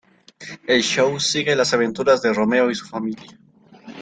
[0.65, 3.37] El show sigue las aventuras de Romeo y su familia.